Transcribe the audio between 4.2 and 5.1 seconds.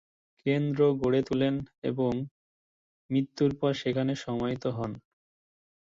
সমাহিত হন।